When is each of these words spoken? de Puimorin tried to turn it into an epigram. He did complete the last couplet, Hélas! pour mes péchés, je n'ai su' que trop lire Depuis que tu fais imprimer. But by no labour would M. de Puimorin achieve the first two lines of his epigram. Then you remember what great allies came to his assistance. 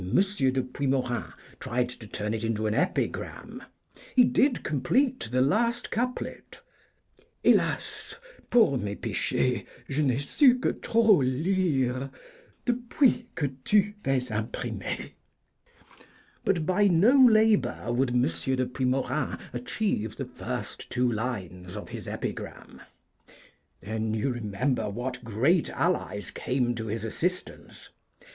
de 0.37 0.63
Puimorin 0.63 1.31
tried 1.59 1.87
to 1.87 2.07
turn 2.07 2.33
it 2.33 2.43
into 2.43 2.65
an 2.65 2.73
epigram. 2.73 3.61
He 4.15 4.23
did 4.23 4.63
complete 4.63 5.29
the 5.31 5.41
last 5.41 5.91
couplet, 5.91 6.59
Hélas! 7.45 8.15
pour 8.49 8.79
mes 8.79 8.95
péchés, 8.95 9.63
je 9.87 10.01
n'ai 10.01 10.17
su' 10.17 10.57
que 10.57 10.73
trop 10.73 11.19
lire 11.23 12.09
Depuis 12.65 13.27
que 13.35 13.49
tu 13.63 13.93
fais 14.03 14.31
imprimer. 14.31 15.11
But 16.43 16.65
by 16.65 16.87
no 16.87 17.11
labour 17.15 17.93
would 17.93 18.09
M. 18.09 18.23
de 18.23 18.65
Puimorin 18.65 19.37
achieve 19.53 20.17
the 20.17 20.25
first 20.25 20.89
two 20.89 21.11
lines 21.11 21.77
of 21.77 21.89
his 21.89 22.07
epigram. 22.07 22.81
Then 23.81 24.15
you 24.15 24.31
remember 24.33 24.89
what 24.89 25.23
great 25.23 25.69
allies 25.69 26.31
came 26.31 26.73
to 26.73 26.87
his 26.87 27.03
assistance. 27.03 27.89